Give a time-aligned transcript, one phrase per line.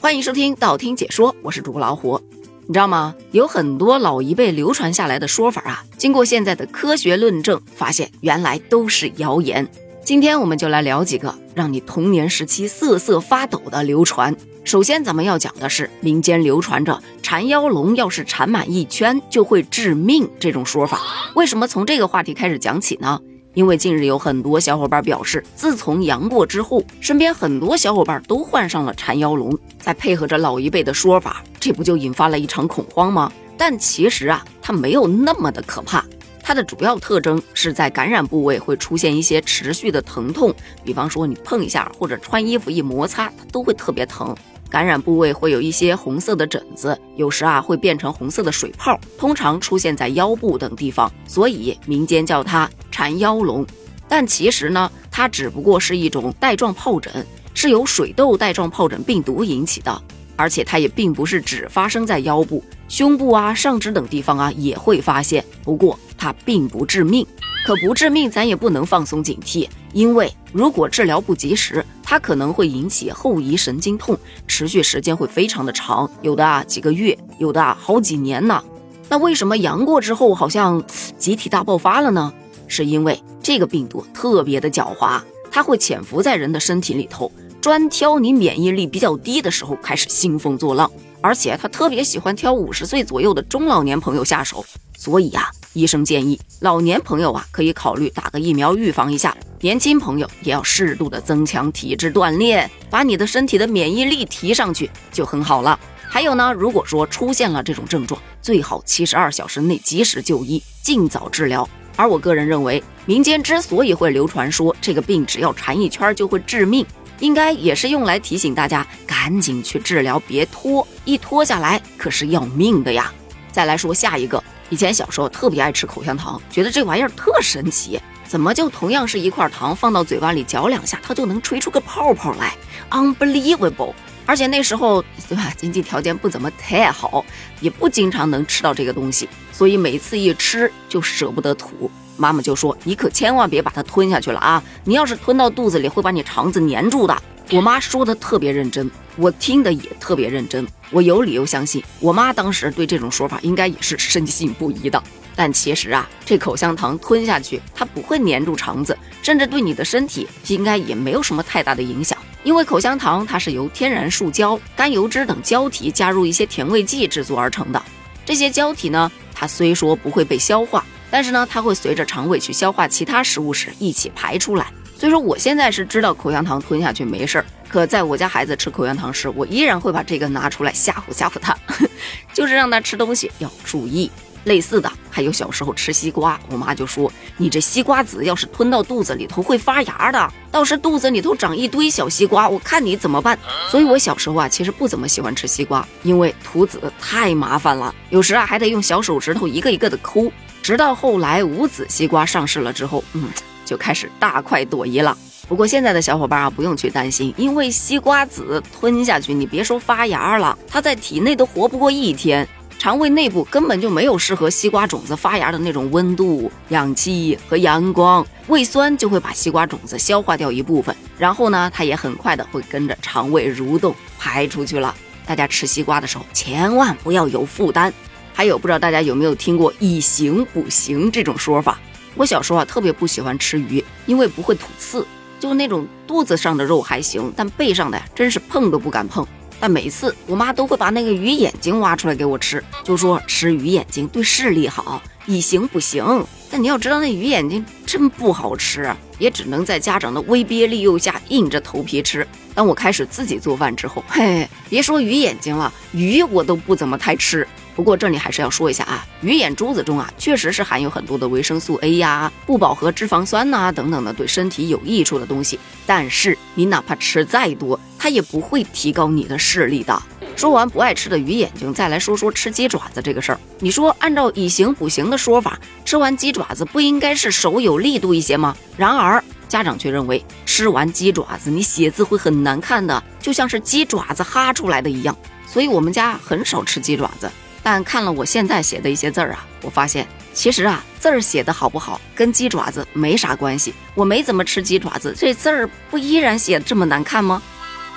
[0.00, 2.20] 欢迎收听道听解说，我是主播老虎。
[2.66, 3.14] 你知道吗？
[3.32, 9.66] 有很多老一辈流传下来的说法啊，经过现在的科学论证，发现原来都是谣言。
[10.04, 14.34] 今天我们就来聊几个让你童年时期瑟瑟发抖的流传。
[14.64, 21.00] 首先，咱们要讲的是民间流传着缠腰龙要是缠满一圈就会致命这种说法。
[21.34, 23.18] 为什么从这个话题开始讲起呢？
[23.58, 29.58] 因为近日有很多小伙伴表示，自从阳过之后，身边很多小伙伴都患上了缠腰龙。
[29.80, 33.32] 再配合着老一辈的说法，这不就引发了一场恐慌吗？
[33.56, 36.04] 但其实啊，它没有那么的可怕。
[36.40, 40.54] 它的主要特征是在感染部位会出现一些持续的疼痛，
[40.84, 44.32] 比方说你碰一下或者穿衣服一摩擦，它都会特别疼。
[44.70, 53.66] 感染部位会有一些红色的疹子，有时啊会变成红色的水泡，通常出现在腰部等地方，所以民间叫它缠腰龙。
[54.08, 60.02] 但其实呢，它只不过是一种带状疱疹，是由水痘带状疱疹病毒引起的，
[60.36, 67.26] 而且它也并不是只发生在腰部、胸部啊、上肢等地方啊也会发现，不过它并不致命。
[67.68, 78.64] 可不致命，咱也不能放松警惕，因为如果治疗不及时，它可能会引起后遗神经痛，持续时间会非常的长，有的啊几个月，有的啊好几年呢。
[79.10, 80.82] 那为什么阳过之后好像
[81.18, 82.32] 集体大爆发了呢？
[82.68, 87.30] 是因为这个病毒特别的狡猾，它会潜伏在人的身体里头，
[87.60, 94.64] 专挑你免疫力比较低的时候开始兴风作浪，而且它特别喜欢挑五十岁左右的中老年朋友下手。
[94.96, 105.78] 所以呀，医生建议老年朋友啊可以考虑打个疫苗预防一下，年轻朋友也要适度的增强体质锻炼，把你的身体的免疫力提上去就很好了。
[106.08, 111.68] 还有呢，如果说出现了这种症状，最好七十二小时内及时就医，尽早治疗。
[111.96, 116.86] 而我个人认为，民间之所以会流传说这个病只要缠一圈就会致命，
[117.20, 123.12] 应该也是用来提醒大家赶紧去治疗，别拖，一拖下来可是要命的呀。
[123.52, 124.42] 再来说下一个。
[124.70, 132.54] 以前小时候特别爱吃口香糖，觉得这玩意儿特神奇，怎么就同样是一块糖，放到嘴巴里嚼两下，它就能吹出个泡泡来
[132.90, 133.94] ，unbelievable！
[134.26, 137.24] 而且那时候对吧，经济条件不怎么太好，
[137.60, 141.90] 也不经常能吃到这个东西，所以每次一吃就舍不得吐。
[142.18, 144.60] 妈妈就说：“你可千万别把它吞下去了啊！
[144.82, 147.16] 你要是吞到肚子里，会把你肠子粘住的。”
[147.50, 150.66] 我妈说的特别认真，我听的也特别认真。
[150.90, 155.02] 我有理由相信，我妈当时对这种说法应该也是深信不疑的。
[155.34, 162.18] 但其实啊，这口香糖吞下去，它不会粘住肠子，甚至对你的身体应该也没有什么太大的影响。
[162.44, 167.82] 因为口香糖它是由天然树胶、甘油脂等胶体加入一些甜味剂制作而成的。
[168.26, 174.70] 这些胶体呢，它虽说不会被消化，但是呢，它会随着肠胃去消化其他食物时一起排出来。
[174.98, 181.56] 所以说，我现在是知道口香糖吞下去没事儿，可在我家孩子吃口香糖时，我依然会把这个拿出来吓唬吓唬他，
[182.34, 184.10] 就是让他吃东西要注意。
[184.44, 193.38] 类似的还有小时候吃西瓜，我妈就说你这西瓜籽要是吞到肚子里头会发芽的，到时肚子里头长一堆小西瓜，我看你怎么办。
[193.68, 200.32] 所以我小时候啊，其实不怎么喜欢吃西瓜，因为吐籽太麻烦了，有时啊还得用小手指头一个一个的抠。
[200.62, 203.28] 直到后来无籽西瓜上市了之后，嗯。
[203.68, 205.16] 就开始大快朵颐了。
[205.46, 212.46] 不过现在的小伙伴啊，不用去担心，因为西瓜籽吞下去，你别说发芽了，它在体内都活不过一天，
[212.78, 224.94] 肠胃内部根本就没有适合西瓜种子发芽的那种温度、氧气和阳光，胃酸就会把西瓜种子消化掉一部分，然后呢，它也很快的会跟着肠胃蠕动排出去了。
[225.26, 227.92] 大家吃西瓜的时候千万不要有负担。
[228.32, 231.78] 还有，不知道大家有没有听过以形补形这种说法？
[232.18, 235.06] 我小时候啊，特别不喜欢吃鱼，因为不会吐刺，
[235.38, 239.24] 就那种肚子上的肉还行，但背上的呀，真是碰都不敢碰。
[239.60, 246.26] 但每次我妈都会把那个鱼眼睛挖出来给我吃，就说吃鱼眼睛对视力好，以形补形。
[246.58, 252.26] 你要知道，那鱼眼睛真不好吃，也只能在家长的威逼利诱下硬着头皮吃。
[252.52, 257.46] 当我开始自己做饭之后，嘿，别说鱼眼睛了，鱼我都不怎么太吃。
[257.76, 265.60] 不过这里还是要说一下啊，鱼眼珠子中啊，确实是含有很多的维生素 A 呀、不饱和脂肪酸呐等等的对身体有益处的东西。
[265.86, 270.02] 但是你哪怕吃再多，它也不会提高你的视力的。
[270.38, 273.40] 说完不爱吃的鱼眼睛，再来说说吃鸡爪子这个事儿。
[273.58, 278.56] 你说按照以形补形的说法，吃完鸡爪子不应该是手有力度一些吗？
[278.76, 285.16] 然而家长却认为，吃完鸡爪子你写字会很难看的，就像是鸡爪子哈出来的一样。
[285.44, 287.28] 所以我们家很少吃鸡爪子。
[287.60, 293.74] 但看了我现在写的一些字儿啊，我发现其实啊字儿写的好不好跟鸡爪子没啥关系。
[293.96, 297.42] 我没怎么吃鸡爪子，这字儿不依然写这么难看吗？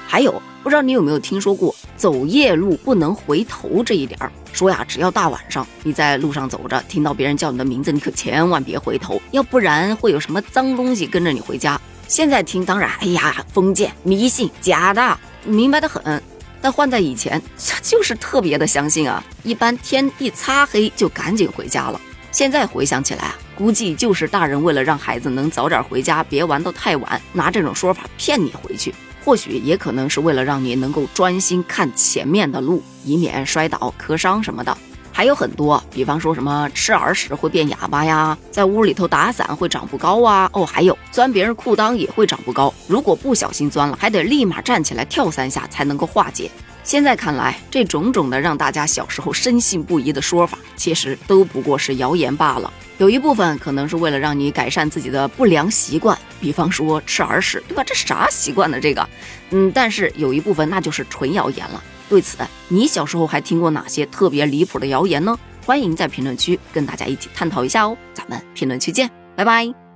[0.08, 4.32] 还有不知道你有没有听说过走夜路不能回头这一点儿？
[4.52, 11.80] 说呀，只要大晚上你在路上走着，听到别人叫你的名字，你可千万别回头，要不然会有什么脏东西跟着你回家。
[12.08, 16.20] 现在听当然，哎呀，封建迷信，假的，明白的很。
[16.60, 17.40] 但换在以前，
[17.84, 19.24] 就是特别的相信啊。
[19.44, 22.02] 一般天一擦黑就赶紧回家了。
[22.32, 28.92] 现在回想起来啊，估计就是大人为了让孩子能早点回家，别玩到太晚，拿这种说法骗你回去。
[29.24, 34.76] 或许也可能是为了让你能够专心看前面的路，以免摔倒磕伤什么的。
[35.14, 40.50] 还有很多，比方说什么吃耳屎会变哑巴呀，在屋里头打伞会长不高啊。
[40.54, 46.50] 哦，还有钻别人裤裆也会长不高，如果不小心钻了，还得立马站起来跳三下才能够化解。
[46.84, 52.72] 现在看来，这种种的让大家小时候深信不疑的说法，其实都不过是谣言罢了。
[52.98, 57.84] 有一部分可能是为了让你改善自己的不良习惯，比方说吃耳屎，对吧？
[57.84, 58.80] 这啥习惯呢？
[58.80, 59.08] 这个，
[59.52, 61.82] 嗯，但是有一部分那就是纯谣言了。
[62.10, 62.38] 对此，
[62.68, 65.38] 你小时候还听过哪些特别离谱的谣言呢？
[65.66, 67.96] 欢迎在评论区跟大家一起探讨一下哦。
[68.14, 69.91] 咱们评论区见，拜拜。